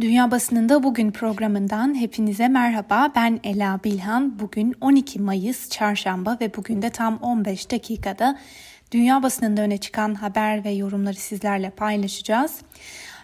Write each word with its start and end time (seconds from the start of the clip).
Dünya 0.00 0.30
Basınında 0.30 0.82
Bugün 0.82 1.10
programından 1.10 1.94
hepinize 1.94 2.48
merhaba. 2.48 3.12
Ben 3.16 3.40
Ela 3.44 3.80
Bilhan. 3.84 4.38
Bugün 4.38 4.74
12 4.80 5.18
Mayıs 5.18 5.70
Çarşamba 5.70 6.38
ve 6.40 6.56
bugün 6.56 6.82
de 6.82 6.90
tam 6.90 7.16
15 7.16 7.70
dakikada 7.70 8.38
dünya 8.92 9.22
basınında 9.22 9.60
öne 9.60 9.78
çıkan 9.78 10.14
haber 10.14 10.64
ve 10.64 10.70
yorumları 10.70 11.14
sizlerle 11.14 11.70
paylaşacağız. 11.70 12.60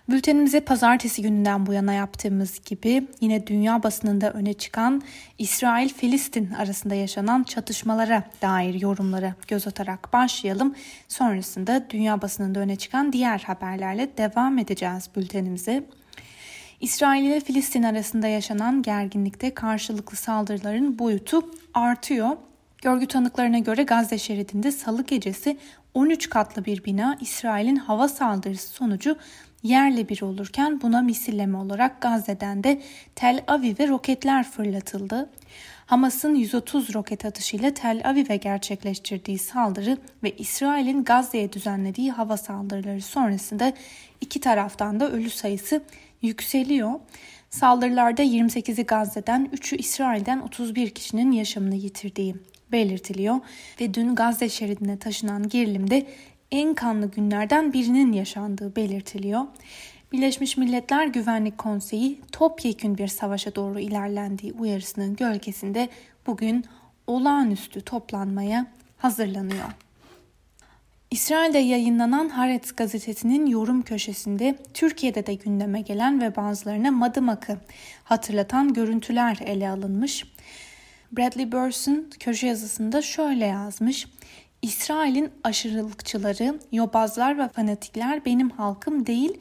Bültenimize 0.08 0.60
pazartesi 0.60 1.22
gününden 1.22 1.66
bu 1.66 1.72
yana 1.72 1.92
yaptığımız 1.92 2.61
gibi 2.64 3.09
yine 3.20 3.46
dünya 3.46 3.82
basınında 3.82 4.32
öne 4.32 4.52
çıkan 4.52 5.02
İsrail-Filistin 5.38 6.50
arasında 6.50 6.95
yaşanan 6.95 7.43
çatışmalara 7.43 8.22
dair 8.43 8.80
yorumlara 8.80 9.34
göz 9.48 9.66
atarak 9.66 10.12
başlayalım. 10.12 10.75
Sonrasında 11.09 11.86
dünya 11.91 12.22
basınında 12.22 12.61
öne 12.61 12.77
çıkan 12.77 13.12
diğer 13.12 13.38
haberlerle 13.38 14.16
devam 14.16 14.59
edeceğiz 14.59 15.11
bültenimize. 15.16 15.84
İsrail 16.80 17.25
ile 17.25 17.41
Filistin 17.41 17.82
arasında 17.82 18.27
yaşanan 18.27 18.82
gerginlikte 18.82 19.54
karşılıklı 19.54 20.17
saldırıların 20.17 20.99
boyutu 20.99 21.50
artıyor. 21.75 22.36
Görgü 22.82 23.07
tanıklarına 23.07 23.58
göre 23.58 23.82
Gazze 23.82 24.18
şeridinde 24.18 24.72
salı 24.72 25.02
gecesi 25.02 25.58
13 25.94 26.30
katlı 26.30 26.64
bir 26.64 26.85
bina 26.85 27.18
İsrail'in 27.21 27.76
hava 27.76 28.08
saldırısı 28.08 28.68
sonucu 28.68 29.16
yerle 29.63 30.08
bir 30.08 30.22
olurken 30.22 30.80
buna 30.80 31.02
misilleme 31.02 31.58
olarak 31.58 32.00
Gazze'den 32.00 32.64
de 32.64 32.83
Tel 33.14 33.44
Aviv'e 33.47 33.88
roketler 33.88 34.50
fırlatıldı. 34.50 35.30
Hamas'ın 35.86 36.34
130 36.34 36.94
roket 36.94 37.25
atışıyla 37.25 37.75
Tel 37.75 38.02
Aviv'e 38.05 38.36
gerçekleştirdiği 38.36 39.38
saldırı 39.38 39.98
ve 40.22 40.36
İsrail'in 40.36 41.05
Gazze'ye 41.05 41.52
düzenlediği 41.52 42.12
hava 42.12 42.36
saldırıları 42.36 43.02
sonrasında 43.02 43.72
iki 44.20 44.41
taraftan 44.41 45.00
da 45.00 45.11
ölü 45.11 45.30
sayısı 45.30 45.83
yükseliyor. 46.23 46.92
Saldırılarda 47.50 48.22
28'i 48.22 48.86
Gazze'den, 48.86 49.50
3'ü 49.55 49.77
İsrail'den 49.77 50.41
31 50.41 50.91
kişinin 50.91 51.33
yaşamını 51.33 51.75
yitirdiği 51.75 52.34
belirtiliyor 52.72 53.41
ve 53.80 53.94
dün 53.94 54.14
Gazze 54.14 54.48
şeridine 54.48 54.98
taşınan 54.98 55.48
gerilimde 55.48 56.06
en 56.50 56.75
kanlı 56.75 57.11
günlerden 57.11 57.72
birinin 57.72 58.12
yaşandığı 58.12 58.77
belirtiliyor. 58.77 59.44
Birleşmiş 60.12 60.56
Milletler 60.56 61.06
Güvenlik 61.06 61.58
Konseyi 61.58 62.20
topyekün 62.33 62.98
bir 62.98 63.08
savaşa 63.08 63.55
doğru 63.55 63.81
ilerlendiği 63.81 64.53
uyarısının 64.53 65.16
gölgesinde 65.16 65.88
bugün 66.27 66.64
olağanüstü 67.06 67.81
toplanmaya 67.81 68.66
hazırlanıyor. 68.98 69.83
İsrail'de 71.10 71.58
yayınlanan 71.58 72.28
Haaretz 72.28 72.72
gazetesinin 72.77 73.47
yorum 73.47 73.83
köşesinde 73.83 74.58
Türkiye'de 74.74 75.27
de 75.27 75.34
gündeme 75.34 75.80
gelen 75.80 76.20
ve 76.20 76.36
bazılarına 76.36 76.91
Madımak'ı 76.91 77.58
hatırlatan 78.05 78.72
görüntüler 78.72 79.38
ele 79.44 79.69
alınmış. 79.69 80.25
Bradley 81.12 81.52
Burson 81.52 82.10
köşe 82.20 82.47
yazısında 82.47 83.02
şöyle 83.02 83.44
yazmış. 83.44 84.06
İsrail'in 84.62 85.30
aşırılıkçıları, 85.44 86.58
yobazlar 86.72 87.38
ve 87.38 87.48
fanatikler 87.48 88.25
benim 88.25 88.50
halkım 88.50 89.06
değil 89.06 89.38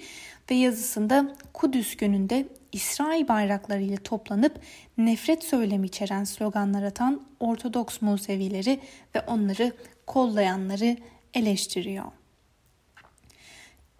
ve 0.51 0.55
yazısında 0.55 1.35
Kudüs 1.53 1.97
gününde 1.97 2.47
İsrail 2.71 3.27
bayraklarıyla 3.27 3.97
toplanıp 3.97 4.59
nefret 4.97 5.43
söylemi 5.43 5.87
içeren 5.87 6.23
sloganlar 6.23 6.83
atan 6.83 7.21
Ortodoks 7.39 8.01
Musevileri 8.01 8.79
ve 9.15 9.21
onları 9.21 9.71
kollayanları 10.07 10.97
eleştiriyor. 11.33 12.05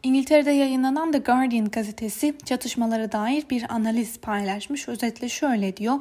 İngiltere'de 0.04 0.52
yayınlanan 0.52 1.12
The 1.12 1.18
Guardian 1.18 1.66
gazetesi 1.66 2.36
çatışmalara 2.46 3.12
dair 3.12 3.50
bir 3.50 3.74
analiz 3.74 4.20
paylaşmış. 4.20 4.88
Özetle 4.88 5.30
şöyle 5.30 5.78
diyor. 5.78 6.00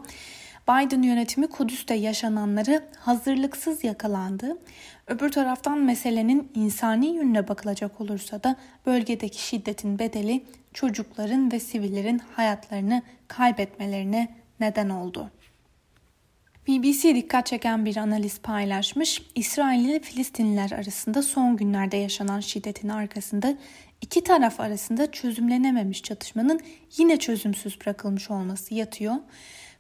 Biden 0.68 1.02
yönetimi 1.02 1.46
Kudüs'te 1.46 1.94
yaşananları 1.94 2.84
hazırlıksız 2.98 3.84
yakalandı. 3.84 4.58
Öbür 5.06 5.32
taraftan 5.32 5.78
meselenin 5.78 6.52
insani 6.54 7.06
yönüne 7.06 7.48
bakılacak 7.48 8.00
olursa 8.00 8.42
da 8.42 8.56
bölgedeki 8.86 9.42
şiddetin 9.42 9.98
bedeli 9.98 10.44
çocukların 10.74 11.52
ve 11.52 11.60
sivillerin 11.60 12.18
hayatlarını 12.36 13.02
kaybetmelerine 13.28 14.28
neden 14.60 14.88
oldu. 14.88 15.30
BBC 16.68 17.14
dikkat 17.14 17.46
çeken 17.46 17.84
bir 17.84 17.96
analiz 17.96 18.38
paylaşmış. 18.38 19.22
İsrail 19.34 19.84
ile 19.84 20.00
Filistinliler 20.00 20.70
arasında 20.70 21.22
son 21.22 21.56
günlerde 21.56 21.96
yaşanan 21.96 22.40
şiddetin 22.40 22.88
arkasında 22.88 23.54
iki 24.00 24.24
taraf 24.24 24.60
arasında 24.60 25.12
çözümlenememiş 25.12 26.02
çatışmanın 26.02 26.60
yine 26.96 27.16
çözümsüz 27.16 27.80
bırakılmış 27.80 28.30
olması 28.30 28.74
yatıyor. 28.74 29.14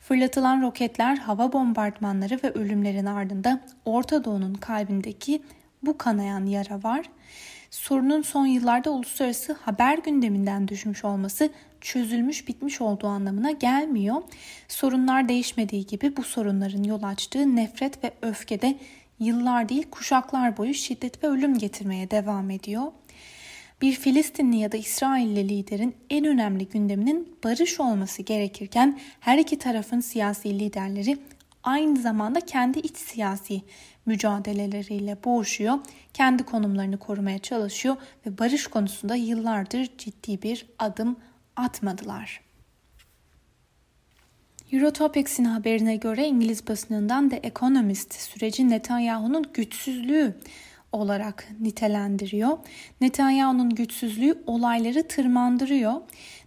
Fırlatılan 0.00 0.62
roketler, 0.62 1.16
hava 1.16 1.52
bombardımanları 1.52 2.40
ve 2.44 2.50
ölümlerin 2.50 3.06
ardında 3.06 3.60
Orta 3.84 4.24
Doğu'nun 4.24 4.54
kalbindeki 4.54 5.42
bu 5.82 5.98
kanayan 5.98 6.46
yara 6.46 6.82
var. 6.82 7.06
Sorunun 7.72 8.22
son 8.22 8.46
yıllarda 8.46 8.90
uluslararası 8.90 9.52
haber 9.52 9.98
gündeminden 9.98 10.68
düşmüş 10.68 11.04
olması 11.04 11.50
çözülmüş 11.80 12.48
bitmiş 12.48 12.80
olduğu 12.80 13.06
anlamına 13.06 13.50
gelmiyor. 13.50 14.22
Sorunlar 14.68 15.28
değişmediği 15.28 15.86
gibi 15.86 16.16
bu 16.16 16.22
sorunların 16.22 16.82
yol 16.82 17.02
açtığı 17.02 17.56
nefret 17.56 18.04
ve 18.04 18.12
öfke 18.22 18.62
de 18.62 18.78
yıllar 19.18 19.68
değil 19.68 19.90
kuşaklar 19.90 20.56
boyu 20.56 20.74
şiddet 20.74 21.24
ve 21.24 21.28
ölüm 21.28 21.58
getirmeye 21.58 22.10
devam 22.10 22.50
ediyor. 22.50 22.92
Bir 23.82 23.92
Filistinli 23.92 24.56
ya 24.56 24.72
da 24.72 24.76
İsrailli 24.76 25.48
liderin 25.48 25.94
en 26.10 26.24
önemli 26.24 26.68
gündeminin 26.68 27.36
barış 27.44 27.80
olması 27.80 28.22
gerekirken 28.22 29.00
her 29.20 29.38
iki 29.38 29.58
tarafın 29.58 30.00
siyasi 30.00 30.58
liderleri 30.58 31.18
aynı 31.62 32.00
zamanda 32.00 32.40
kendi 32.40 32.78
iç 32.78 32.96
siyasi 32.96 33.62
mücadeleleriyle 34.06 35.16
boğuşuyor, 35.24 35.78
kendi 36.14 36.42
konumlarını 36.42 36.98
korumaya 36.98 37.38
çalışıyor 37.38 37.96
ve 38.26 38.38
barış 38.38 38.66
konusunda 38.66 39.14
yıllardır 39.14 39.90
ciddi 39.98 40.42
bir 40.42 40.66
adım 40.78 41.16
atmadılar. 41.56 42.40
Eurotopics'in 44.72 45.44
haberine 45.44 45.96
göre 45.96 46.26
İngiliz 46.26 46.68
basınından 46.68 47.28
The 47.28 47.36
Economist 47.36 48.14
süreci 48.14 48.70
Netanyahu'nun 48.70 49.46
güçsüzlüğü 49.54 50.34
olarak 50.92 51.48
nitelendiriyor. 51.60 52.58
Netanyahu'nun 53.00 53.70
güçsüzlüğü 53.70 54.42
olayları 54.46 55.08
tırmandırıyor. 55.08 55.94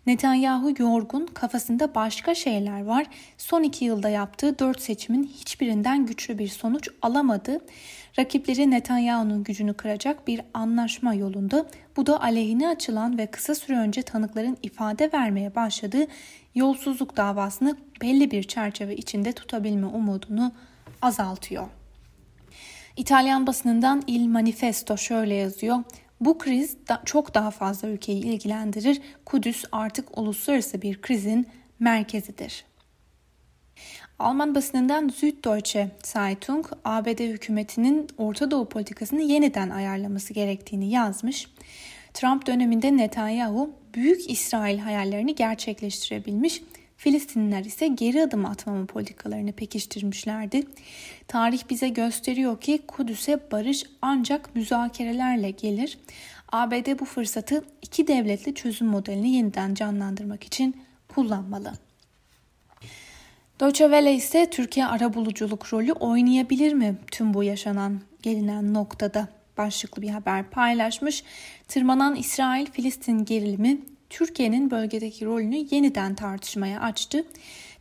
Netanyahu 0.07 0.73
yorgun, 0.79 1.25
kafasında 1.25 1.95
başka 1.95 2.35
şeyler 2.35 2.84
var. 2.84 3.05
Son 3.38 3.63
iki 3.63 3.85
yılda 3.85 4.09
yaptığı 4.09 4.59
dört 4.59 4.81
seçimin 4.81 5.23
hiçbirinden 5.23 6.05
güçlü 6.05 6.38
bir 6.38 6.47
sonuç 6.47 6.89
alamadı. 7.01 7.59
Rakipleri 8.19 8.72
Netanyahu'nun 8.72 9.44
gücünü 9.44 9.73
kıracak 9.73 10.28
bir 10.28 10.41
anlaşma 10.53 11.13
yolunda. 11.13 11.66
Bu 11.97 12.05
da 12.05 12.22
aleyhine 12.22 12.67
açılan 12.67 13.17
ve 13.17 13.28
kısa 13.28 13.55
süre 13.55 13.78
önce 13.78 14.01
tanıkların 14.01 14.57
ifade 14.63 15.09
vermeye 15.13 15.55
başladığı 15.55 16.07
yolsuzluk 16.55 17.17
davasını 17.17 17.78
belli 18.01 18.31
bir 18.31 18.44
çerçeve 18.44 18.95
içinde 18.95 19.31
tutabilme 19.31 19.85
umudunu 19.85 20.51
azaltıyor. 21.01 21.67
İtalyan 22.97 23.47
basınından 23.47 24.03
Il 24.07 24.28
Manifesto 24.28 24.97
şöyle 24.97 25.33
yazıyor. 25.33 25.78
Bu 26.19 26.38
kriz 26.38 26.88
da 26.88 27.01
çok 27.06 27.33
daha 27.33 27.51
fazla 27.51 27.88
ülkeyi 27.88 28.23
ilgilendirir. 28.23 29.01
Kudüs 29.25 29.63
artık 29.72 30.17
uluslararası 30.17 30.81
bir 30.81 31.01
krizin 31.01 31.47
merkezidir. 31.79 32.66
Alman 34.19 34.55
basınından 34.55 35.07
Süddeutsche 35.07 35.91
Zeitung, 36.03 36.67
ABD 36.85 37.19
hükümetinin 37.19 38.07
Orta 38.17 38.51
Doğu 38.51 38.69
politikasını 38.69 39.22
yeniden 39.22 39.69
ayarlaması 39.69 40.34
gerektiğini 40.34 40.89
yazmış. 40.89 41.47
Trump 42.13 42.47
döneminde 42.47 42.97
Netanyahu 42.97 43.69
büyük 43.94 44.29
İsrail 44.29 44.79
hayallerini 44.79 45.35
gerçekleştirebilmiş 45.35 46.61
Filistinliler 47.05 47.66
ise 47.66 47.87
geri 47.87 48.23
adım 48.23 48.46
atmama 48.46 48.85
politikalarını 48.85 49.52
pekiştirmişlerdi. 49.52 50.63
Tarih 51.28 51.61
bize 51.69 51.90
gösteriyor 51.90 52.61
ki 52.61 52.79
Kudüs'e 52.87 53.52
barış 53.52 53.84
ancak 54.02 54.55
müzakerelerle 54.55 55.52
gelir. 55.52 55.97
ABD 56.52 56.99
bu 56.99 57.05
fırsatı 57.05 57.63
iki 57.81 58.07
devletli 58.07 58.55
çözüm 58.55 58.87
modelini 58.87 59.31
yeniden 59.31 59.73
canlandırmak 59.73 60.43
için 60.43 60.81
kullanmalı. 61.07 61.73
Deutsche 63.59 63.85
Welle 63.85 64.13
ise 64.13 64.49
Türkiye 64.49 64.85
arabuluculuk 64.85 65.73
rolü 65.73 65.91
oynayabilir 65.91 66.73
mi 66.73 66.96
tüm 67.11 67.34
bu 67.34 67.43
yaşanan 67.43 68.01
gelinen 68.22 68.73
noktada 68.73 69.28
başlıklı 69.58 70.01
bir 70.01 70.09
haber 70.09 70.49
paylaşmış. 70.49 71.23
Tırmanan 71.67 72.16
İsrail-Filistin 72.16 73.25
gerilimi 73.25 73.78
Türkiye'nin 74.09 74.72
bölgedeki 74.72 75.25
rolünü 75.25 75.66
yeniden 75.72 76.16
tartışmaya 76.16 76.81
açtı. 76.81 77.25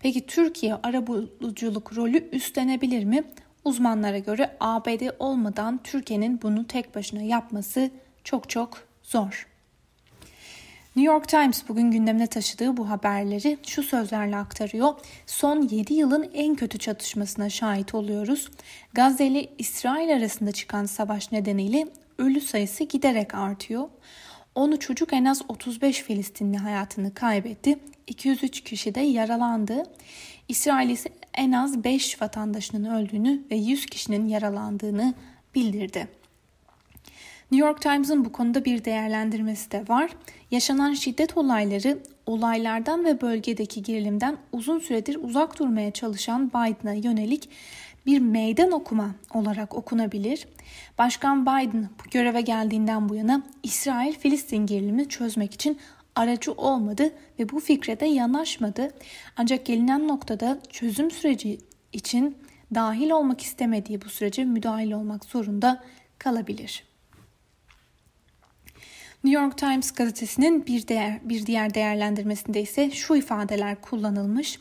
Peki 0.00 0.26
Türkiye 0.26 0.74
arabuluculuk 0.74 1.96
rolü 1.96 2.28
üstlenebilir 2.32 3.04
mi? 3.04 3.24
Uzmanlara 3.64 4.18
göre 4.18 4.56
ABD 4.60 5.02
olmadan 5.18 5.80
Türkiye'nin 5.84 6.42
bunu 6.42 6.66
tek 6.66 6.94
başına 6.94 7.22
yapması 7.22 7.90
çok 8.24 8.50
çok 8.50 8.86
zor. 9.02 9.46
New 10.96 11.12
York 11.12 11.28
Times 11.28 11.68
bugün 11.68 11.90
gündemine 11.90 12.26
taşıdığı 12.26 12.76
bu 12.76 12.90
haberleri 12.90 13.58
şu 13.66 13.82
sözlerle 13.82 14.36
aktarıyor. 14.36 14.94
Son 15.26 15.62
7 15.62 15.94
yılın 15.94 16.30
en 16.34 16.54
kötü 16.54 16.78
çatışmasına 16.78 17.50
şahit 17.50 17.94
oluyoruz. 17.94 18.50
Gazze 18.92 19.26
ile 19.26 19.48
İsrail 19.58 20.16
arasında 20.16 20.52
çıkan 20.52 20.86
savaş 20.86 21.32
nedeniyle 21.32 21.86
ölü 22.18 22.40
sayısı 22.40 22.84
giderek 22.84 23.34
artıyor. 23.34 23.88
Onu 24.54 24.78
çocuk 24.78 25.12
en 25.12 25.24
az 25.24 25.42
35 25.48 26.02
Filistinli 26.02 26.56
hayatını 26.56 27.14
kaybetti. 27.14 27.78
203 28.06 28.60
kişi 28.60 28.94
de 28.94 29.00
yaralandı. 29.00 29.82
İsrail 30.48 30.90
ise 30.90 31.08
en 31.34 31.52
az 31.52 31.84
5 31.84 32.22
vatandaşının 32.22 32.84
öldüğünü 32.94 33.42
ve 33.50 33.56
100 33.56 33.86
kişinin 33.86 34.28
yaralandığını 34.28 35.14
bildirdi. 35.54 36.08
New 37.50 37.68
York 37.68 37.82
Times'ın 37.82 38.24
bu 38.24 38.32
konuda 38.32 38.64
bir 38.64 38.84
değerlendirmesi 38.84 39.70
de 39.70 39.88
var. 39.88 40.10
Yaşanan 40.50 40.94
şiddet 40.94 41.36
olayları 41.36 41.98
olaylardan 42.26 43.04
ve 43.04 43.20
bölgedeki 43.20 43.82
gerilimden 43.82 44.36
uzun 44.52 44.78
süredir 44.78 45.18
uzak 45.22 45.58
durmaya 45.58 45.90
çalışan 45.90 46.48
Biden'a 46.48 46.92
yönelik 46.92 47.48
bir 48.06 48.18
meydan 48.18 48.72
okuma 48.72 49.14
olarak 49.34 49.74
okunabilir. 49.74 50.48
Başkan 50.98 51.42
Biden 51.42 51.88
bu 52.04 52.10
göreve 52.10 52.40
geldiğinden 52.40 53.08
bu 53.08 53.14
yana 53.14 53.42
İsrail-Filistin 53.62 54.66
gerilimini 54.66 55.08
çözmek 55.08 55.54
için 55.54 55.78
aracı 56.14 56.52
olmadı 56.52 57.12
ve 57.38 57.48
bu 57.48 57.60
fikre 57.60 58.00
de 58.00 58.06
yanaşmadı. 58.06 58.90
Ancak 59.36 59.66
gelinen 59.66 60.08
noktada 60.08 60.58
çözüm 60.70 61.10
süreci 61.10 61.58
için 61.92 62.36
dahil 62.74 63.10
olmak 63.10 63.40
istemediği 63.40 64.02
bu 64.02 64.08
sürece 64.08 64.44
müdahil 64.44 64.92
olmak 64.92 65.24
zorunda 65.24 65.84
kalabilir. 66.18 66.84
New 69.24 69.42
York 69.42 69.58
Times 69.58 69.92
gazetesinin 69.92 70.66
bir, 70.66 70.88
değer, 70.88 71.20
bir 71.24 71.46
diğer 71.46 71.74
değerlendirmesinde 71.74 72.62
ise 72.62 72.90
şu 72.90 73.16
ifadeler 73.16 73.80
kullanılmış. 73.80 74.60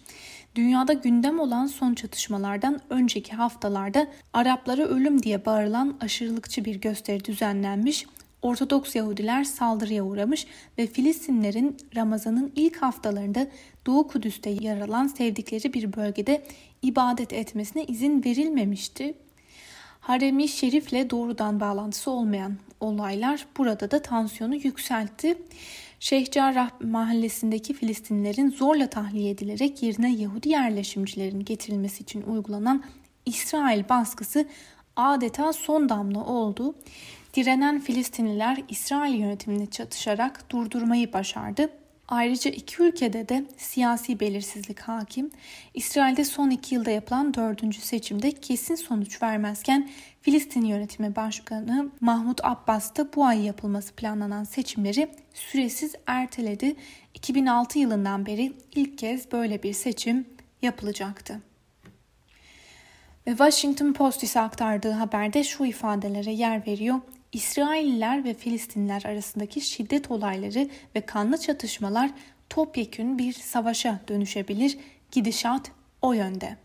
Dünyada 0.55 0.93
gündem 0.93 1.39
olan 1.39 1.65
son 1.65 1.93
çatışmalardan 1.93 2.81
önceki 2.89 3.35
haftalarda 3.35 4.07
Araplara 4.33 4.81
ölüm 4.81 5.23
diye 5.23 5.45
bağırılan 5.45 5.97
aşırılıkçı 6.01 6.65
bir 6.65 6.75
gösteri 6.75 7.25
düzenlenmiş. 7.25 8.05
Ortodoks 8.41 8.95
Yahudiler 8.95 9.43
saldırıya 9.43 10.03
uğramış 10.03 10.47
ve 10.77 10.87
Filistinlerin 10.87 11.77
Ramazan'ın 11.95 12.51
ilk 12.55 12.77
haftalarında 12.77 13.47
Doğu 13.85 14.07
Kudüs'te 14.07 14.49
yer 14.49 14.81
alan 14.81 15.07
sevdikleri 15.07 15.73
bir 15.73 15.93
bölgede 15.93 16.43
ibadet 16.81 17.33
etmesine 17.33 17.83
izin 17.83 18.23
verilmemişti. 18.23 19.13
Haremi 20.03 20.47
Şerif'le 20.47 21.09
doğrudan 21.09 21.59
bağlantısı 21.59 22.11
olmayan 22.11 22.57
olaylar 22.79 23.45
burada 23.57 23.91
da 23.91 24.01
tansiyonu 24.01 24.55
yükseltti. 24.55 25.37
Şeyh 25.99 26.31
Cerrah 26.31 26.71
mahallesindeki 26.81 27.73
Filistinlilerin 27.73 28.49
zorla 28.49 28.89
tahliye 28.89 29.31
edilerek 29.31 29.83
yerine 29.83 30.13
Yahudi 30.13 30.49
yerleşimcilerin 30.49 31.45
getirilmesi 31.45 32.03
için 32.03 32.21
uygulanan 32.21 32.83
İsrail 33.25 33.89
baskısı 33.89 34.45
adeta 34.95 35.53
son 35.53 35.89
damla 35.89 36.25
oldu. 36.25 36.75
Direnen 37.33 37.79
Filistinliler 37.79 38.63
İsrail 38.69 39.13
yönetimini 39.13 39.69
çatışarak 39.69 40.49
durdurmayı 40.49 41.13
başardı. 41.13 41.69
Ayrıca 42.07 42.51
iki 42.51 42.83
ülkede 42.83 43.29
de 43.29 43.45
siyasi 43.57 44.19
belirsizlik 44.19 44.79
hakim. 44.79 45.31
İsrail'de 45.73 46.23
son 46.23 46.49
iki 46.49 46.75
yılda 46.75 46.91
yapılan 46.91 47.33
dördüncü 47.33 47.81
seçimde 47.81 48.31
kesin 48.31 48.75
sonuç 48.75 49.21
vermezken 49.21 49.89
Filistin 50.21 50.65
yönetimi 50.65 51.15
başkanı 51.15 51.89
Mahmut 52.01 52.45
Abbas 52.45 52.95
da 52.95 53.13
bu 53.15 53.25
ay 53.25 53.45
yapılması 53.45 53.93
planlanan 53.93 54.43
seçimleri 54.43 55.11
süresiz 55.33 55.95
erteledi. 56.07 56.75
2006 57.13 57.79
yılından 57.79 58.25
beri 58.25 58.53
ilk 58.75 58.97
kez 58.97 59.31
böyle 59.31 59.63
bir 59.63 59.73
seçim 59.73 60.25
yapılacaktı. 60.61 61.41
Washington 63.25 63.93
Post 63.93 64.23
ise 64.23 64.39
aktardığı 64.39 64.91
haberde 64.91 65.43
şu 65.43 65.65
ifadelere 65.65 66.31
yer 66.31 66.67
veriyor. 66.67 66.99
İsrailliler 67.33 68.23
ve 68.23 68.33
Filistinler 68.33 69.03
arasındaki 69.05 69.61
şiddet 69.61 70.11
olayları 70.11 70.69
ve 70.95 71.01
kanlı 71.01 71.37
çatışmalar 71.37 72.11
topyekün 72.49 73.17
bir 73.17 73.33
savaşa 73.33 73.99
dönüşebilir. 74.07 74.77
Gidişat 75.11 75.71
o 76.01 76.13
yönde. 76.13 76.57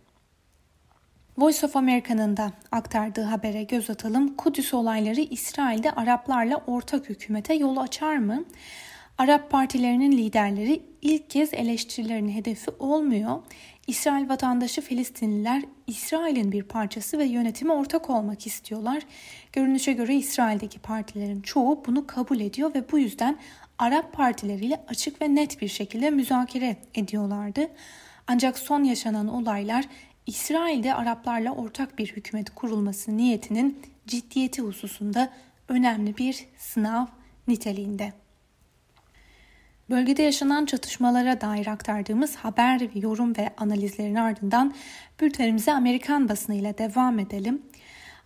Voice 1.38 1.66
of 1.66 1.76
America'nın 1.76 2.36
da 2.36 2.52
aktardığı 2.72 3.22
habere 3.22 3.62
göz 3.62 3.90
atalım. 3.90 4.36
Kudüs 4.36 4.74
olayları 4.74 5.20
İsrail'de 5.20 5.92
Araplarla 5.92 6.56
ortak 6.66 7.08
hükümete 7.08 7.54
yol 7.54 7.76
açar 7.76 8.16
mı? 8.16 8.44
Arap 9.18 9.50
partilerinin 9.50 10.12
liderleri 10.12 10.82
ilk 11.02 11.30
kez 11.30 11.54
eleştirilerin 11.54 12.28
hedefi 12.28 12.70
olmuyor. 12.78 13.38
İsrail 13.86 14.28
vatandaşı 14.28 14.80
Filistinliler 14.80 15.62
İsrail'in 15.86 16.52
bir 16.52 16.62
parçası 16.62 17.18
ve 17.18 17.24
yönetime 17.24 17.72
ortak 17.72 18.10
olmak 18.10 18.46
istiyorlar. 18.46 19.02
Görünüşe 19.52 19.92
göre 19.92 20.14
İsrail'deki 20.14 20.78
partilerin 20.78 21.40
çoğu 21.40 21.82
bunu 21.86 22.06
kabul 22.06 22.40
ediyor 22.40 22.74
ve 22.74 22.92
bu 22.92 22.98
yüzden 22.98 23.38
Arap 23.78 24.12
partileriyle 24.12 24.80
açık 24.88 25.22
ve 25.22 25.34
net 25.34 25.60
bir 25.60 25.68
şekilde 25.68 26.10
müzakere 26.10 26.76
ediyorlardı. 26.94 27.68
Ancak 28.26 28.58
son 28.58 28.84
yaşanan 28.84 29.28
olaylar 29.28 29.84
İsrail'de 30.26 30.94
Araplarla 30.94 31.52
ortak 31.52 31.98
bir 31.98 32.06
hükümet 32.06 32.50
kurulması 32.50 33.16
niyetinin 33.16 33.82
ciddiyeti 34.06 34.62
hususunda 34.62 35.32
önemli 35.68 36.16
bir 36.16 36.46
sınav 36.58 37.06
niteliğinde. 37.48 38.12
Bölgede 39.90 40.23
yaşanan 40.23 40.67
çatışmalara 40.67 41.40
dair 41.40 41.67
aktardığımız 41.67 42.37
haber, 42.37 42.81
yorum 42.94 43.37
ve 43.37 43.50
analizlerin 43.56 44.14
ardından 44.14 44.75
bültenimize 45.20 45.73
Amerikan 45.73 46.29
basını 46.29 46.55
ile 46.55 46.79
devam 46.79 47.19
edelim. 47.19 47.62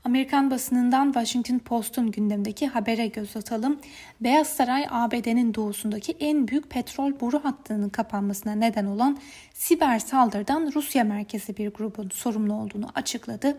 Amerikan 0.04 0.50
basınından 0.50 1.04
Washington 1.04 1.58
Post'un 1.58 2.10
gündemdeki 2.10 2.66
habere 2.66 3.06
göz 3.06 3.36
atalım. 3.36 3.80
Beyaz 4.20 4.46
Saray 4.46 4.86
ABD'nin 4.90 5.54
doğusundaki 5.54 6.16
en 6.20 6.48
büyük 6.48 6.70
petrol 6.70 7.20
boru 7.20 7.44
hattının 7.44 7.88
kapanmasına 7.88 8.52
neden 8.52 8.84
olan 8.84 9.18
siber 9.54 9.98
saldırıdan 9.98 10.72
Rusya 10.74 11.04
merkezi 11.04 11.56
bir 11.56 11.68
grubun 11.68 12.10
sorumlu 12.14 12.54
olduğunu 12.54 12.86
açıkladı. 12.94 13.58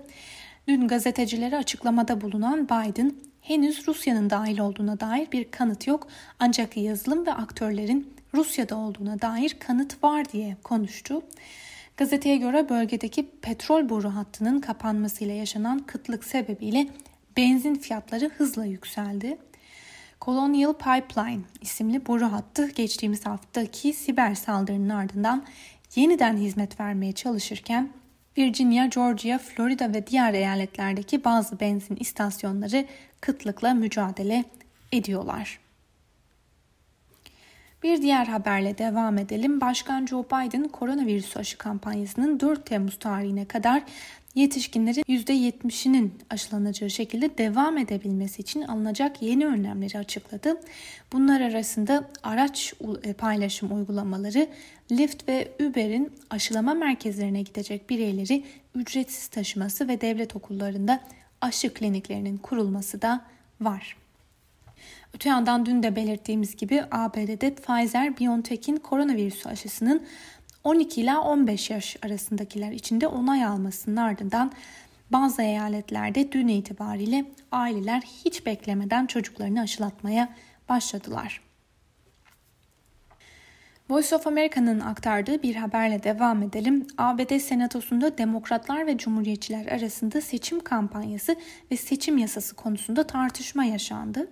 Dün 0.68 0.88
gazetecilere 0.88 1.58
açıklamada 1.58 2.22
bulunan 2.22 2.66
Biden 2.66 3.14
henüz 3.44 3.88
Rusya'nın 3.88 4.30
dahil 4.30 4.60
olduğuna 4.60 5.00
dair 5.00 5.31
bir 5.31 5.51
kanıt 5.51 5.88
yok 5.88 6.07
ancak 6.40 6.78
yazılım 6.78 7.25
ve 7.25 7.34
aktörlerin 7.34 8.13
Rusya'da 8.34 8.75
olduğuna 8.78 9.22
dair 9.22 9.56
kanıt 9.60 10.04
var 10.04 10.31
diye 10.31 10.57
konuştu. 10.63 11.22
Gazeteye 11.97 12.38
göre 12.38 12.69
bölgedeki 12.69 13.30
petrol 13.42 13.90
boru 13.90 14.16
hattının 14.16 14.59
kapanmasıyla 14.59 15.33
yaşanan 15.33 15.80
kıtlık 15.80 16.23
sebebiyle 16.23 16.88
benzin 17.38 17.76
fiyatları 17.76 18.31
hızla 18.38 18.66
yükseldi. 18.66 19.38
Colonial 20.21 20.73
Pipeline 20.73 21.42
isimli 21.62 22.07
boru 22.07 22.31
hattı 22.31 22.69
geçtiğimiz 22.69 23.26
haftaki 23.26 23.94
siber 23.94 24.35
saldırının 24.35 24.90
ardından 24.90 25.45
yeniden 25.95 26.38
hizmet 26.38 26.80
vermeye 26.80 27.12
çalışırken 27.12 27.90
Virginia, 28.38 28.85
Georgia, 28.85 29.38
Florida 29.38 29.94
ve 29.94 30.07
diğer 30.07 30.33
eyaletlerdeki 30.33 31.23
bazı 31.23 31.59
benzin 31.59 31.95
istasyonları 31.95 32.85
kıtlıkla 33.23 33.73
mücadele 33.73 34.44
ediyorlar. 34.92 35.59
Bir 37.83 38.01
diğer 38.01 38.25
haberle 38.25 38.77
devam 38.77 39.18
edelim. 39.18 39.61
Başkan 39.61 40.06
Joe 40.06 40.23
Biden 40.23 40.68
koronavirüs 40.68 41.37
aşı 41.37 41.57
kampanyasının 41.57 42.39
4 42.39 42.65
Temmuz 42.65 42.99
tarihine 42.99 43.45
kadar 43.45 43.83
yetişkinlerin 44.35 45.03
%70'inin 45.03 46.13
aşılanacağı 46.30 46.89
şekilde 46.89 47.37
devam 47.37 47.77
edebilmesi 47.77 48.42
için 48.42 48.61
alınacak 48.61 49.21
yeni 49.21 49.45
önlemleri 49.45 49.97
açıkladı. 49.97 50.61
Bunlar 51.13 51.42
arasında 51.42 52.09
araç 52.23 52.73
e, 53.03 53.13
paylaşım 53.13 53.75
uygulamaları, 53.75 54.47
Lyft 54.92 55.30
ve 55.30 55.51
Uber'in 55.59 56.11
aşılama 56.30 56.73
merkezlerine 56.73 57.42
gidecek 57.42 57.89
bireyleri 57.89 58.44
ücretsiz 58.75 59.27
taşıması 59.27 59.87
ve 59.87 60.01
devlet 60.01 60.35
okullarında 60.35 60.99
aşı 61.44 61.73
kliniklerinin 61.73 62.38
kurulması 62.38 63.02
da 63.02 63.21
var. 63.62 63.97
Öte 65.16 65.30
yandan 65.30 65.66
dün 65.66 65.83
de 65.83 65.95
belirttiğimiz 65.95 66.56
gibi 66.56 66.83
ABD'de 66.92 67.56
Pfizer-BioNTech'in 67.56 68.78
koronavirüs 68.78 69.47
aşısının 69.47 70.06
12 70.64 71.02
ila 71.02 71.21
15 71.21 71.69
yaş 71.69 71.97
arasındakiler 72.02 72.71
içinde 72.71 73.07
onay 73.07 73.45
almasının 73.45 73.95
ardından 73.95 74.52
bazı 75.09 75.42
eyaletlerde 75.42 76.31
dün 76.31 76.47
itibariyle 76.47 77.26
aileler 77.52 78.02
hiç 78.26 78.45
beklemeden 78.45 79.06
çocuklarını 79.06 79.62
aşılatmaya 79.62 80.35
başladılar. 80.69 81.42
Voice 83.90 84.16
of 84.16 84.28
America'nın 84.28 84.80
aktardığı 84.80 85.44
bir 85.44 85.56
haberle 85.56 86.04
devam 86.04 86.44
edelim. 86.44 86.87
ABD 86.97 87.37
Senatosu'nda 87.37 88.18
Demokratlar 88.18 88.87
ve 88.87 88.97
Cumhuriyetçiler 88.97 89.66
arasında 89.66 90.21
seçim 90.21 90.59
kampanyası 90.59 91.35
ve 91.71 91.78
seçim 91.78 92.18
yasası 92.18 92.56
konusunda 92.56 93.07
tartışma 93.07 93.63
yaşandı. 93.66 94.31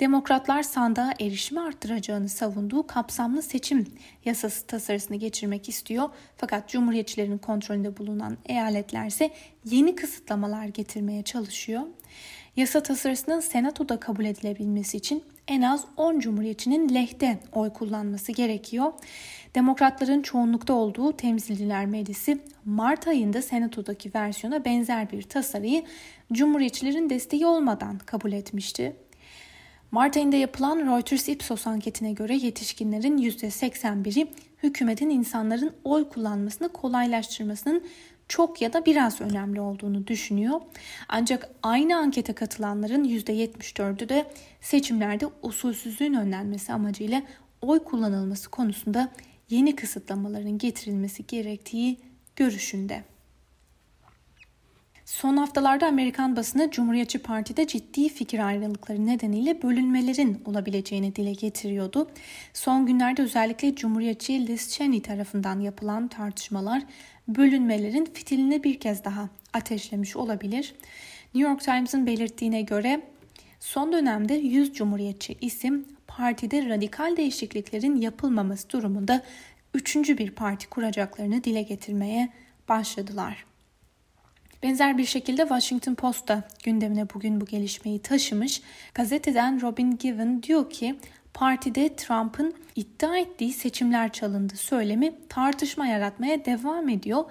Demokratlar 0.00 0.62
sandığa 0.62 1.12
erişimi 1.20 1.60
arttıracağını 1.60 2.28
savunduğu 2.28 2.86
kapsamlı 2.86 3.42
seçim 3.42 3.86
yasası 4.24 4.66
tasarısını 4.66 5.16
geçirmek 5.16 5.68
istiyor. 5.68 6.08
Fakat 6.36 6.68
Cumhuriyetçilerin 6.68 7.38
kontrolünde 7.38 7.96
bulunan 7.96 8.38
eyaletler 8.46 9.06
ise 9.06 9.30
yeni 9.64 9.96
kısıtlamalar 9.96 10.64
getirmeye 10.64 11.22
çalışıyor. 11.22 11.82
Yasa 12.56 12.82
tasarısının 12.82 13.40
Senato'da 13.40 14.00
kabul 14.00 14.24
edilebilmesi 14.24 14.96
için 14.96 15.24
en 15.48 15.62
az 15.62 15.84
10 15.96 16.20
cumhuriyetçinin 16.20 16.94
lehte 16.94 17.38
oy 17.52 17.70
kullanması 17.70 18.32
gerekiyor. 18.32 18.92
Demokratların 19.54 20.22
çoğunlukta 20.22 20.72
olduğu 20.72 21.16
Temsilciler 21.16 21.86
Meclisi 21.86 22.38
Mart 22.64 23.08
ayında 23.08 23.42
Senato'daki 23.42 24.10
versiyona 24.14 24.64
benzer 24.64 25.12
bir 25.12 25.22
tasarıyı 25.22 25.84
Cumhuriyetçilerin 26.32 27.10
desteği 27.10 27.46
olmadan 27.46 27.98
kabul 27.98 28.32
etmişti. 28.32 28.96
Mart 29.90 30.16
ayında 30.16 30.36
yapılan 30.36 30.78
Reuters 30.78 31.28
Ipsos 31.28 31.66
anketine 31.66 32.12
göre 32.12 32.34
yetişkinlerin 32.34 33.18
%81'i 33.18 34.26
hükümetin 34.62 35.10
insanların 35.10 35.72
oy 35.84 36.08
kullanmasını 36.08 36.68
kolaylaştırmasının 36.68 37.84
çok 38.28 38.62
ya 38.62 38.72
da 38.72 38.86
biraz 38.86 39.20
önemli 39.20 39.60
olduğunu 39.60 40.06
düşünüyor. 40.06 40.60
Ancak 41.08 41.50
aynı 41.62 41.96
ankete 41.96 42.32
katılanların 42.32 43.04
%74'ü 43.04 44.08
de 44.08 44.26
seçimlerde 44.60 45.26
usulsüzlüğün 45.42 46.14
önlenmesi 46.14 46.72
amacıyla 46.72 47.22
oy 47.62 47.84
kullanılması 47.84 48.50
konusunda 48.50 49.12
yeni 49.50 49.76
kısıtlamaların 49.76 50.58
getirilmesi 50.58 51.26
gerektiği 51.26 51.98
görüşünde. 52.36 53.13
Son 55.04 55.36
haftalarda 55.36 55.86
Amerikan 55.86 56.36
basını 56.36 56.70
Cumhuriyetçi 56.70 57.18
Parti'de 57.18 57.66
ciddi 57.66 58.08
fikir 58.08 58.38
ayrılıkları 58.38 59.06
nedeniyle 59.06 59.62
bölünmelerin 59.62 60.42
olabileceğini 60.44 61.16
dile 61.16 61.32
getiriyordu. 61.32 62.10
Son 62.52 62.86
günlerde 62.86 63.22
özellikle 63.22 63.74
Cumhuriyetçi 63.74 64.46
Liz 64.46 64.72
Cheney 64.72 65.02
tarafından 65.02 65.60
yapılan 65.60 66.08
tartışmalar 66.08 66.82
bölünmelerin 67.28 68.04
fitilini 68.04 68.64
bir 68.64 68.80
kez 68.80 69.04
daha 69.04 69.28
ateşlemiş 69.52 70.16
olabilir. 70.16 70.74
New 71.34 71.50
York 71.50 71.60
Times'ın 71.60 72.06
belirttiğine 72.06 72.62
göre 72.62 73.00
son 73.60 73.92
dönemde 73.92 74.34
100 74.34 74.72
Cumhuriyetçi 74.74 75.36
isim 75.40 75.84
partide 76.06 76.68
radikal 76.68 77.16
değişikliklerin 77.16 77.96
yapılmaması 77.96 78.70
durumunda 78.70 79.22
üçüncü 79.74 80.18
bir 80.18 80.30
parti 80.30 80.68
kuracaklarını 80.68 81.44
dile 81.44 81.62
getirmeye 81.62 82.28
başladılar. 82.68 83.44
Benzer 84.64 84.98
bir 84.98 85.04
şekilde 85.04 85.42
Washington 85.42 85.94
Post 85.94 86.28
da 86.28 86.42
gündemine 86.64 87.06
bugün 87.14 87.40
bu 87.40 87.44
gelişmeyi 87.44 87.98
taşımış. 87.98 88.62
Gazeteden 88.94 89.62
Robin 89.62 89.98
Given 89.98 90.42
diyor 90.42 90.70
ki 90.70 90.96
partide 91.34 91.96
Trump'ın 91.96 92.54
iddia 92.76 93.18
ettiği 93.18 93.52
seçimler 93.52 94.12
çalındı 94.12 94.56
söylemi 94.56 95.12
tartışma 95.28 95.86
yaratmaya 95.86 96.44
devam 96.44 96.88
ediyor. 96.88 97.24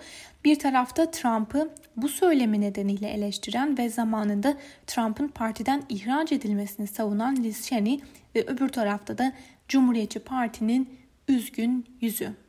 Bir 0.46 0.60
tarafta 0.60 1.12
Trump'ı 1.12 1.70
bu 1.98 2.10
söylemi 2.10 2.62
nedeniyle 2.62 3.10
eleştiren 3.10 3.78
ve 3.78 3.90
zamanında 3.90 4.58
Trump'ın 4.88 5.28
partiden 5.28 5.84
ihraç 5.90 6.32
edilmesini 6.32 6.88
savunan 6.88 7.36
Liz 7.36 7.68
Cheney 7.68 8.02
ve 8.36 8.44
öbür 8.48 8.70
tarafta 8.70 9.18
da 9.18 9.34
Cumhuriyetçi 9.68 10.20
Parti'nin 10.20 11.00
üzgün 11.28 11.86
yüzü. 12.02 12.43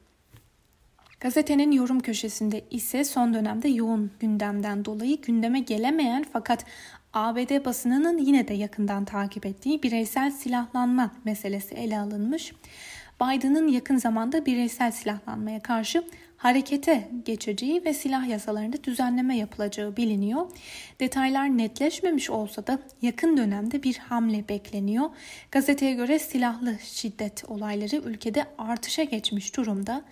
Gazetenin 1.25 1.73
yorum 1.73 2.01
köşesinde 2.01 2.65
ise 2.71 3.05
son 3.05 3.35
dönemde 3.35 3.69
yoğun 3.69 4.11
gündemden 4.21 4.85
dolayı 4.85 5.21
gündeme 5.21 5.61
gelemeyen 5.61 6.25
fakat 6.33 6.65
ABD 7.13 7.65
basınının 7.65 8.19
yine 8.19 8.49
de 8.49 8.55
yakından 8.55 9.05
takip 9.05 9.47
ettiği 9.47 9.83
bireysel 9.83 10.31
silahlanma 10.31 11.11
meselesi 11.25 11.75
ele 11.75 11.99
alınmış. 11.99 12.53
Biden'ın 13.21 13.69
yakın 13.69 13.97
zamanda 13.97 14.47
bireysel 14.47 14.91
silahlanmaya 14.91 15.61
karşı 15.61 16.05
harekete 16.37 17.09
geçeceği 17.25 17.85
ve 17.85 17.95
silah 17.95 18.29
yasalarında 18.29 18.85
düzenleme 18.85 19.37
yapılacağı 19.37 19.97
biliniyor. 19.97 20.47
Detaylar 21.01 21.59
netleşmemiş 21.59 22.31
olsa 22.31 22.67
da 22.67 22.79
yakın 23.03 23.37
dönemde 23.37 23.83
bir 23.83 23.97
hamle 23.97 24.49
bekleniyor. 24.49 25.11
Gazeteye 25.51 25.95
göre 25.95 26.19
silahlı 26.19 26.79
şiddet 26.83 27.45
olayları 27.45 27.97
ülkede 27.97 28.45
artışa 28.59 29.05
geçmiş 29.05 29.57
durumda. 29.57 30.05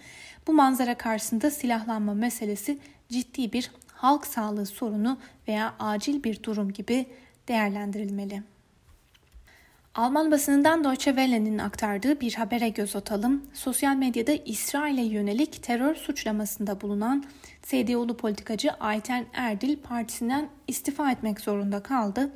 Bu 0.46 0.52
manzara 0.52 0.94
karşısında 0.94 1.50
silahlanma 1.50 2.14
meselesi 2.14 2.78
ciddi 3.08 3.52
bir 3.52 3.70
halk 3.92 4.26
sağlığı 4.26 4.66
sorunu 4.66 5.18
veya 5.49 5.75
acil 5.78 6.25
bir 6.25 6.42
durum 6.42 6.72
gibi 6.72 7.06
değerlendirilmeli. 7.49 8.42
Alman 9.94 10.30
basınından 10.30 10.84
Deutsche 10.84 11.11
Welle'nin 11.11 11.58
aktardığı 11.58 12.20
bir 12.20 12.34
habere 12.34 12.68
göz 12.68 12.96
atalım. 12.96 13.42
Sosyal 13.52 13.96
medyada 13.96 14.32
İsrail'e 14.32 15.02
yönelik 15.02 15.62
terör 15.62 15.94
suçlamasında 15.94 16.80
bulunan 16.80 17.25
CDU'lu 17.62 18.16
politikacı 18.16 18.70
Ayten 18.72 19.26
Erdil 19.32 19.76
partisinden 19.76 20.49
istifa 20.68 21.11
etmek 21.11 21.40
zorunda 21.40 21.82
kaldı. 21.82 22.30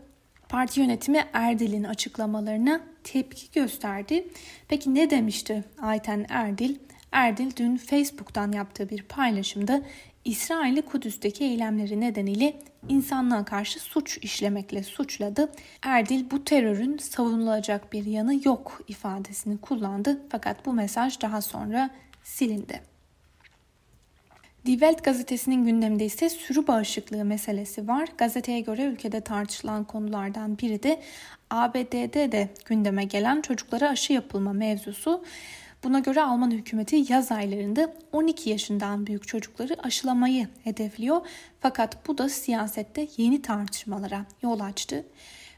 Parti 0.48 0.80
yönetimi 0.80 1.24
Erdil'in 1.32 1.84
açıklamalarına 1.84 2.80
tepki 3.04 3.60
gösterdi. 3.60 4.28
Peki 4.68 4.94
ne 4.94 5.10
demişti 5.10 5.64
Ayten 5.82 6.26
Erdil? 6.28 6.76
Erdil 7.16 7.56
dün 7.56 7.76
Facebook'tan 7.76 8.52
yaptığı 8.52 8.90
bir 8.90 9.02
paylaşımda 9.02 9.82
İsrail'i 10.24 10.82
Kudüs'teki 10.82 11.44
eylemleri 11.44 12.00
nedeniyle 12.00 12.56
insanlığa 12.88 13.44
karşı 13.44 13.80
suç 13.80 14.18
işlemekle 14.22 14.82
suçladı. 14.82 15.52
Erdil 15.82 16.30
bu 16.30 16.44
terörün 16.44 16.98
savunulacak 16.98 17.92
bir 17.92 18.04
yanı 18.04 18.40
yok 18.44 18.82
ifadesini 18.88 19.58
kullandı 19.58 20.20
fakat 20.28 20.66
bu 20.66 20.72
mesaj 20.72 21.20
daha 21.20 21.40
sonra 21.40 21.90
silindi. 22.24 22.80
Die 24.66 24.74
Welt 24.74 25.04
gazetesinin 25.04 25.64
gündeminde 25.64 26.04
ise 26.04 26.28
sürü 26.28 26.66
bağışıklığı 26.66 27.24
meselesi 27.24 27.88
var. 27.88 28.08
Gazeteye 28.18 28.60
göre 28.60 28.84
ülkede 28.84 29.20
tartışılan 29.20 29.84
konulardan 29.84 30.58
biri 30.58 30.82
de 30.82 31.00
ABD'de 31.50 32.32
de 32.32 32.48
gündeme 32.64 33.04
gelen 33.04 33.40
çocuklara 33.40 33.88
aşı 33.88 34.12
yapılma 34.12 34.52
mevzusu. 34.52 35.24
Buna 35.86 35.98
göre 35.98 36.22
Alman 36.22 36.50
hükümeti 36.50 37.12
yaz 37.12 37.32
aylarında 37.32 37.94
12 38.12 38.50
yaşından 38.50 39.06
büyük 39.06 39.28
çocukları 39.28 39.76
aşılamayı 39.82 40.48
hedefliyor. 40.64 41.20
Fakat 41.60 42.08
bu 42.08 42.18
da 42.18 42.28
siyasette 42.28 43.08
yeni 43.16 43.42
tartışmalara 43.42 44.26
yol 44.42 44.60
açtı. 44.60 45.04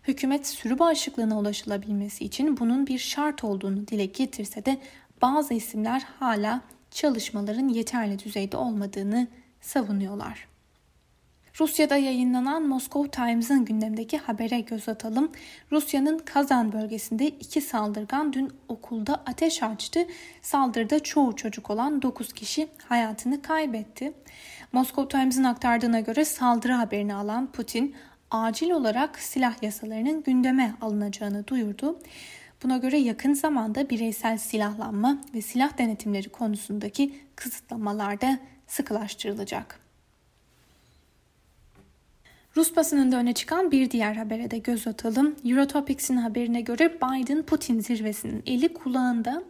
Hükümet 0.09 0.47
sürü 0.47 0.79
bağışıklığına 0.79 1.39
ulaşılabilmesi 1.39 2.25
için 2.25 2.57
bunun 2.57 2.87
bir 2.87 2.99
şart 2.99 3.45
olduğunu 3.45 3.87
dile 3.87 4.05
getirse 4.07 4.65
de 4.65 4.79
bazı 5.23 5.55
isimler 5.55 6.03
hala 6.19 6.61
çalışmaların 6.91 7.69
yeterli 7.69 8.19
düzeyde 8.19 8.57
olmadığını 8.57 9.27
savunuyorlar. 9.61 10.49
Rusya'da 11.61 11.97
yayınlanan 11.97 12.69
Moscow 12.69 13.11
Times'ın 13.11 13.65
gündemdeki 13.65 14.19
habere 14.19 14.61
göz 14.61 14.89
atalım. 14.89 15.33
Rusya'nın 15.73 16.19
Kazan 16.19 16.73
bölgesinde 16.73 17.29
iki 17.29 17.61
saldırgan 17.61 18.33
dün 18.33 18.53
okulda 18.69 19.15
ateş 19.15 19.63
açtı. 19.63 20.07
Saldırıda 20.43 21.03
çoğu 21.03 21.37
çocuk 21.37 21.71
olan 21.71 22.03
9 22.03 22.33
kişi 22.33 22.69
hayatını 22.89 23.43
kaybetti. 23.43 24.13
Moscow 24.73 25.19
Times'ın 25.19 25.45
aktardığına 25.45 26.01
göre 26.01 26.25
saldırı 26.25 26.73
haberini 26.73 27.15
alan 27.15 27.53
Putin 27.53 27.95
acil 28.31 28.71
olarak 28.71 29.19
silah 29.19 29.63
yasalarının 29.63 30.23
gündeme 30.23 30.75
alınacağını 30.81 31.47
duyurdu. 31.47 31.99
Buna 32.63 32.77
göre 32.77 32.99
yakın 32.99 33.33
zamanda 33.33 33.91
bireysel 33.91 34.39
silahlanma 34.39 35.19
ve 35.35 35.43
silah 35.43 35.79
denetimleri 35.79 36.29
konusundaki 36.29 37.15
kısıtlamalar 37.37 38.21
da 38.21 38.39
sıkılaştırılacak. 38.67 39.88
Rus 42.57 42.77
basınında 42.77 43.17
öne 43.17 43.35
çıkan 43.35 43.71
bir 43.71 43.91
diğer 43.91 44.15
habere 44.15 44.51
de 44.51 44.59
göz 44.59 44.87
atalım. 44.87 45.37
Eurotopics'in 45.45 46.17
haberine 46.17 46.61
göre 46.61 46.99
Biden-Putin 47.03 47.81
zirvesinin 47.81 48.43
eli 48.47 48.73
kulağında. 48.73 49.43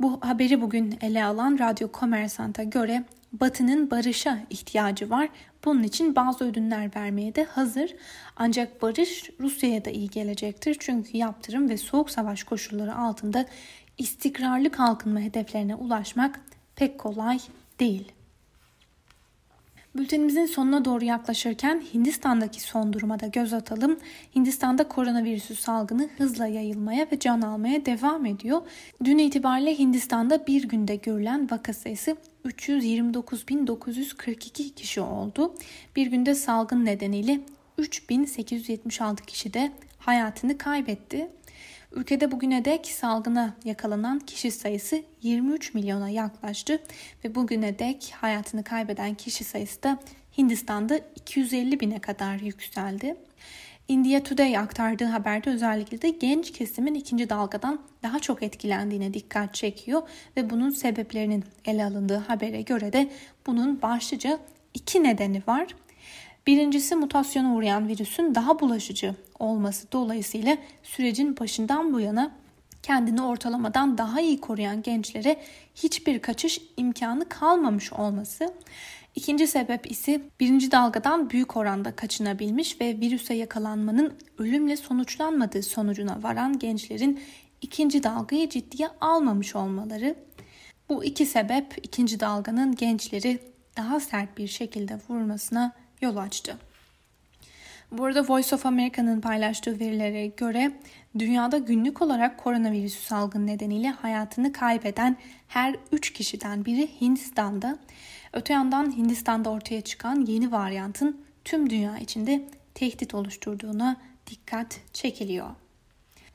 Bu 0.00 0.20
haberi 0.20 0.60
bugün 0.60 0.98
ele 1.00 1.24
alan 1.24 1.58
Radyo 1.58 1.92
Komersant'a 1.92 2.62
göre 2.62 3.04
Batı'nın 3.32 3.90
barışa 3.90 4.38
ihtiyacı 4.50 5.10
var. 5.10 5.28
Bunun 5.64 5.82
için 5.82 6.16
bazı 6.16 6.44
ödünler 6.44 6.90
vermeye 6.96 7.34
de 7.34 7.44
hazır. 7.44 7.94
Ancak 8.36 8.82
barış 8.82 9.30
Rusya'ya 9.40 9.84
da 9.84 9.90
iyi 9.90 10.10
gelecektir. 10.10 10.76
Çünkü 10.80 11.16
yaptırım 11.16 11.68
ve 11.68 11.76
soğuk 11.76 12.10
savaş 12.10 12.44
koşulları 12.44 12.96
altında 12.96 13.46
istikrarlı 13.98 14.70
kalkınma 14.70 15.20
hedeflerine 15.20 15.74
ulaşmak 15.74 16.40
pek 16.76 16.98
kolay 16.98 17.38
değil. 17.80 18.12
Bültenimizin 19.96 20.46
sonuna 20.46 20.84
doğru 20.84 21.04
yaklaşırken 21.04 21.82
Hindistan'daki 21.94 22.60
son 22.60 22.92
duruma 22.92 23.20
da 23.20 23.26
göz 23.26 23.52
atalım. 23.52 23.98
Hindistan'da 24.36 24.88
koronavirüsü 24.88 25.54
salgını 25.54 26.08
hızla 26.18 26.46
yayılmaya 26.46 27.06
ve 27.12 27.18
can 27.18 27.40
almaya 27.40 27.86
devam 27.86 28.26
ediyor. 28.26 28.62
Dün 29.04 29.18
itibariyle 29.18 29.78
Hindistan'da 29.78 30.46
bir 30.46 30.68
günde 30.68 30.96
görülen 30.96 31.50
vaka 31.50 31.72
sayısı 31.72 32.16
329.942 32.44 34.74
kişi 34.74 35.00
oldu. 35.00 35.54
Bir 35.96 36.06
günde 36.06 36.34
salgın 36.34 36.84
nedeniyle 36.84 37.40
3876 37.78 39.24
kişi 39.24 39.54
de 39.54 39.72
hayatını 39.98 40.58
kaybetti. 40.58 41.28
Ülkede 41.94 42.32
bugüne 42.32 42.64
dek 42.64 42.86
salgına 42.86 43.54
yakalanan 43.64 44.18
kişi 44.18 44.50
sayısı 44.50 45.02
23 45.22 45.74
milyona 45.74 46.08
yaklaştı 46.08 46.82
ve 47.24 47.34
bugüne 47.34 47.78
dek 47.78 48.14
hayatını 48.20 48.64
kaybeden 48.64 49.14
kişi 49.14 49.44
sayısı 49.44 49.82
da 49.82 49.98
Hindistan'da 50.38 51.00
250 51.16 51.80
bine 51.80 51.98
kadar 51.98 52.36
yükseldi. 52.36 53.16
India 53.88 54.22
Today 54.22 54.58
aktardığı 54.58 55.04
haberde 55.04 55.50
özellikle 55.50 56.02
de 56.02 56.08
genç 56.08 56.52
kesimin 56.52 56.94
ikinci 56.94 57.30
dalgadan 57.30 57.80
daha 58.02 58.18
çok 58.18 58.42
etkilendiğine 58.42 59.14
dikkat 59.14 59.54
çekiyor 59.54 60.02
ve 60.36 60.50
bunun 60.50 60.70
sebeplerinin 60.70 61.44
ele 61.64 61.84
alındığı 61.84 62.16
habere 62.16 62.62
göre 62.62 62.92
de 62.92 63.10
bunun 63.46 63.82
başlıca 63.82 64.38
iki 64.74 65.02
nedeni 65.02 65.42
var. 65.46 65.66
Birincisi 66.46 66.96
mutasyona 66.96 67.54
uğrayan 67.54 67.88
virüsün 67.88 68.34
daha 68.34 68.60
bulaşıcı 68.60 69.14
olması 69.38 69.92
dolayısıyla 69.92 70.56
sürecin 70.82 71.36
başından 71.36 71.92
bu 71.92 72.00
yana 72.00 72.30
kendini 72.82 73.22
ortalamadan 73.22 73.98
daha 73.98 74.20
iyi 74.20 74.40
koruyan 74.40 74.82
gençlere 74.82 75.40
hiçbir 75.74 76.18
kaçış 76.18 76.60
imkanı 76.76 77.28
kalmamış 77.28 77.92
olması. 77.92 78.54
İkinci 79.14 79.46
sebep 79.46 79.90
ise 79.90 80.20
birinci 80.40 80.70
dalgadan 80.70 81.30
büyük 81.30 81.56
oranda 81.56 81.96
kaçınabilmiş 81.96 82.80
ve 82.80 83.00
virüse 83.00 83.34
yakalanmanın 83.34 84.14
ölümle 84.38 84.76
sonuçlanmadığı 84.76 85.62
sonucuna 85.62 86.22
varan 86.22 86.58
gençlerin 86.58 87.20
ikinci 87.60 88.02
dalgayı 88.02 88.48
ciddiye 88.48 88.88
almamış 89.00 89.56
olmaları. 89.56 90.14
Bu 90.88 91.04
iki 91.04 91.26
sebep 91.26 91.78
ikinci 91.82 92.20
dalganın 92.20 92.74
gençleri 92.74 93.38
daha 93.76 94.00
sert 94.00 94.38
bir 94.38 94.48
şekilde 94.48 94.98
vurmasına 95.08 95.83
yol 96.04 96.16
açtı. 96.16 96.56
Bu 97.92 98.04
arada 98.04 98.28
Voice 98.28 98.54
of 98.54 98.66
America'nın 98.66 99.20
paylaştığı 99.20 99.80
verilere 99.80 100.26
göre 100.26 100.72
dünyada 101.18 101.58
günlük 101.58 102.02
olarak 102.02 102.38
koronavirüsü 102.38 103.02
salgın 103.02 103.46
nedeniyle 103.46 103.90
hayatını 103.90 104.52
kaybeden 104.52 105.16
her 105.48 105.76
3 105.92 106.12
kişiden 106.12 106.64
biri 106.64 107.00
Hindistan'da. 107.00 107.78
Öte 108.32 108.52
yandan 108.52 108.96
Hindistan'da 108.96 109.50
ortaya 109.50 109.80
çıkan 109.80 110.26
yeni 110.26 110.52
varyantın 110.52 111.24
tüm 111.44 111.70
dünya 111.70 111.98
içinde 111.98 112.48
tehdit 112.74 113.14
oluşturduğuna 113.14 113.96
dikkat 114.26 114.80
çekiliyor. 114.92 115.50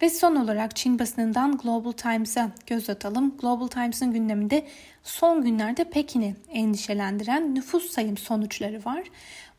Ve 0.02 0.10
son 0.10 0.36
olarak 0.36 0.76
Çin 0.76 1.00
basınından 1.00 1.58
Global 1.58 1.92
Times'a 1.92 2.52
göz 2.68 2.90
atalım. 2.90 3.38
Global 3.38 3.68
Times'ın 3.68 4.12
gündeminde 4.12 4.68
son 5.04 5.44
günlerde 5.44 5.84
Pekin'i 5.84 6.36
endişelendiren 6.52 7.56
nüfus 7.56 7.92
sayım 7.92 8.18
sonuçları 8.18 8.86
var. 8.86 9.04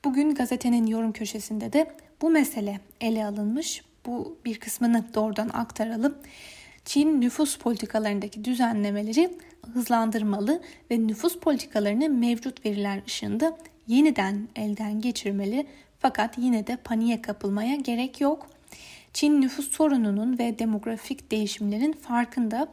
Bugün 0.05 0.35
gazetenin 0.35 0.87
yorum 0.87 1.13
köşesinde 1.13 1.73
de 1.73 1.95
bu 2.23 2.31
mesele 2.31 2.81
ele 3.01 3.27
alınmış. 3.27 3.83
Bu 4.07 4.39
bir 4.45 4.61
kısmını 4.61 5.15
doğrudan 5.15 5.49
aktaralım. 5.49 6.19
Çin 6.85 7.21
nüfus 7.21 7.59
politikalarındaki 7.59 8.45
düzenlemeleri 8.45 9.39
hızlandırmalı 9.75 10.63
ve 10.91 11.07
nüfus 11.07 11.39
politikalarını 11.39 12.09
mevcut 12.09 12.67
veriler 12.67 13.03
ışığında 13.07 13.59
yeniden 13.87 14.49
elden 14.57 15.01
geçirmeli. 15.01 15.67
Fakat 15.99 16.39
yine 16.39 16.67
de 16.67 16.77
paniğe 16.77 17.23
kapılmaya 17.23 17.77
gerek 17.77 18.21
yok. 18.21 18.47
Çin 19.13 19.41
nüfus 19.41 19.71
sorununun 19.71 20.39
ve 20.39 20.59
demografik 20.59 21.31
değişimlerin 21.31 21.93
farkında 21.93 22.69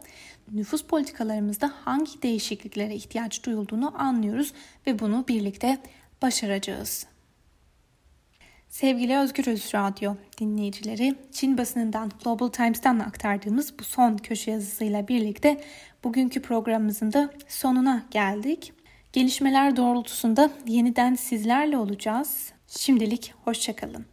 nüfus 0.51 0.83
politikalarımızda 0.83 1.73
hangi 1.85 2.21
değişikliklere 2.21 2.95
ihtiyaç 2.95 3.43
duyulduğunu 3.45 4.01
anlıyoruz 4.01 4.53
ve 4.87 4.99
bunu 4.99 5.25
birlikte 5.27 5.77
başaracağız. 6.21 7.05
Sevgili 8.69 9.17
Özgür 9.17 9.47
Öz 9.47 9.73
Radyo 9.75 10.15
dinleyicileri, 10.39 11.15
Çin 11.31 11.57
basınından 11.57 12.11
Global 12.23 12.47
Times'tan 12.47 12.99
aktardığımız 12.99 13.79
bu 13.79 13.83
son 13.83 14.17
köşe 14.17 14.51
yazısıyla 14.51 15.07
birlikte 15.07 15.61
bugünkü 16.03 16.41
programımızın 16.41 17.13
da 17.13 17.33
sonuna 17.47 18.05
geldik. 18.11 18.73
Gelişmeler 19.13 19.75
doğrultusunda 19.75 20.49
yeniden 20.67 21.15
sizlerle 21.15 21.77
olacağız. 21.77 22.51
Şimdilik 22.67 23.33
hoşçakalın. 23.43 24.05